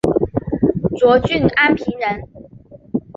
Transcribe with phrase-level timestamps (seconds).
[0.99, 2.27] 涿郡安平人。